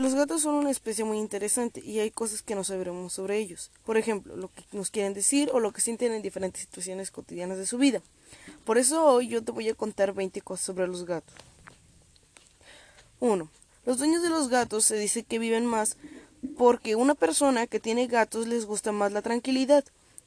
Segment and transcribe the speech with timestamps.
[0.00, 3.70] Los gatos son una especie muy interesante y hay cosas que no sabremos sobre ellos.
[3.84, 7.58] Por ejemplo, lo que nos quieren decir o lo que sienten en diferentes situaciones cotidianas
[7.58, 8.00] de su vida.
[8.64, 11.34] Por eso hoy yo te voy a contar 20 cosas sobre los gatos.
[13.18, 13.46] 1.
[13.84, 15.98] Los dueños de los gatos se dice que viven más
[16.56, 19.84] porque una persona que tiene gatos les gusta más la tranquilidad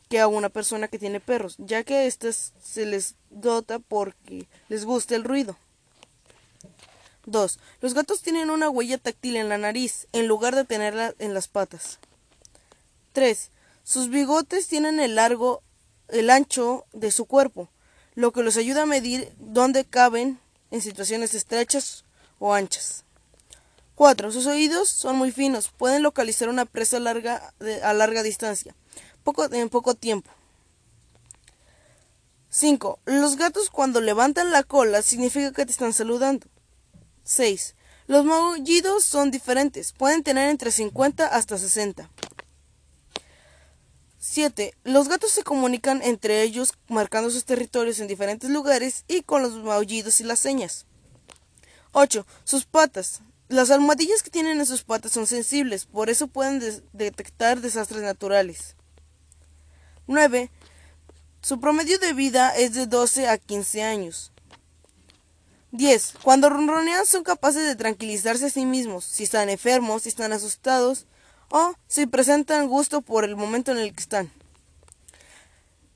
[0.08, 4.46] que a una persona que tiene perros, ya que a estas se les dota porque
[4.70, 5.58] les gusta el ruido.
[7.26, 7.60] 2.
[7.82, 11.48] Los gatos tienen una huella táctil en la nariz, en lugar de tenerla en las
[11.48, 12.00] patas.
[13.14, 13.50] 3.
[13.84, 15.62] Sus bigotes tienen el largo,
[16.08, 17.70] el ancho de su cuerpo,
[18.16, 20.40] lo que los ayuda a medir dónde caben
[20.72, 22.04] en situaciones estrechas
[22.40, 23.04] o anchas.
[23.96, 24.32] 4.
[24.32, 28.76] Sus oídos son muy finos, pueden localizar una presa larga a larga distancia,
[29.24, 30.32] poco, en poco tiempo.
[32.50, 33.00] 5.
[33.06, 36.48] Los gatos cuando levantan la cola significa que te están saludando.
[37.24, 37.76] 6.
[38.08, 42.10] Los maullidos son diferentes, pueden tener entre 50 hasta 60.
[44.20, 44.74] 7.
[44.84, 49.54] Los gatos se comunican entre ellos marcando sus territorios en diferentes lugares y con los
[49.56, 50.86] maullidos y las señas.
[51.92, 52.26] 8.
[52.44, 53.22] Sus patas.
[53.50, 56.60] Las almohadillas que tienen en sus patas son sensibles, por eso pueden
[56.94, 58.76] detectar desastres naturales.
[60.08, 60.50] 9.
[61.42, 64.33] Su promedio de vida es de 12 a 15 años.
[65.74, 66.14] 10.
[66.22, 71.08] Cuando ronronean son capaces de tranquilizarse a sí mismos, si están enfermos, si están asustados
[71.50, 74.32] o si presentan gusto por el momento en el que están.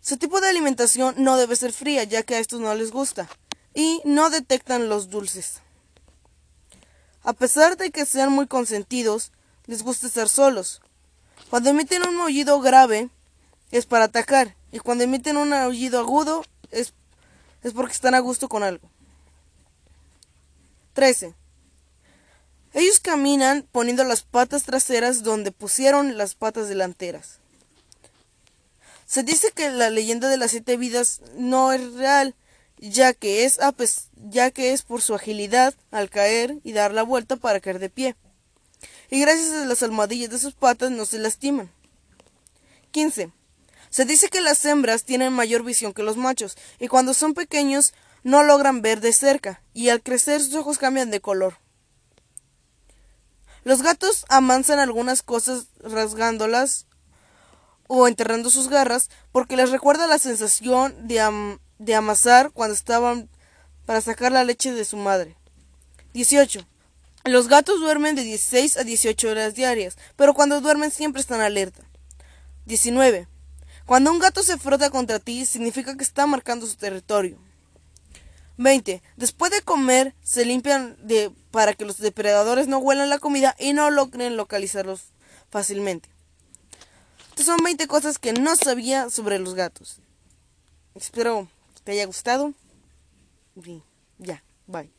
[0.02, 3.30] Su tipo de alimentación no debe ser fría, ya que a estos no les gusta,
[3.76, 5.62] y no detectan los dulces.
[7.22, 9.32] A pesar de que sean muy consentidos,
[9.68, 10.82] les gusta estar solos.
[11.52, 13.10] Cuando emiten un aullido grave,
[13.70, 16.96] es para atacar, y cuando emiten un aullido agudo, es,
[17.62, 18.90] es porque están a gusto con algo.
[20.98, 21.36] 13.
[22.74, 27.38] Ellos caminan poniendo las patas traseras donde pusieron las patas delanteras.
[29.06, 32.34] Se dice que la leyenda de las siete vidas no es real,
[32.80, 33.60] ya que es,
[34.16, 37.92] ya que es por su agilidad al caer y dar la vuelta para caer de
[37.92, 38.16] pie.
[39.12, 41.70] Y gracias a las almohadillas de sus patas no se lastiman.
[42.90, 43.32] 15.
[43.92, 47.94] Se dice que las hembras tienen mayor visión que los machos, y cuando son pequeños
[48.28, 51.60] no logran ver de cerca y al crecer sus ojos cambian de color.
[53.64, 56.88] Los gatos amansan algunas cosas rasgándolas
[57.88, 63.30] o enterrando sus garras porque les recuerda la sensación de, de amasar cuando estaban
[63.86, 65.38] para sacar la leche de su madre.
[66.14, 66.68] 18.
[67.24, 71.82] Los gatos duermen de 16 a 18 horas diarias, pero cuando duermen siempre están alerta.
[72.66, 73.30] 19.
[73.86, 77.47] Cuando un gato se frota contra ti significa que está marcando su territorio.
[78.58, 79.02] 20.
[79.16, 83.74] Después de comer, se limpian de, para que los depredadores no huelan la comida y
[83.74, 85.12] no logren localizarlos
[85.50, 86.10] fácilmente.
[87.30, 90.00] Estas son 20 cosas que no sabía sobre los gatos.
[90.96, 91.48] Espero
[91.84, 92.54] te haya gustado.
[93.56, 93.82] Y
[94.18, 94.97] ya, bye.